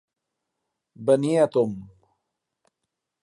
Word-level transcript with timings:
Venir 1.09 1.35
a 1.41 1.47
tomb. 1.57 1.77